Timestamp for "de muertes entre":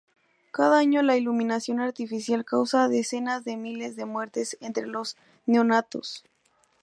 3.95-4.87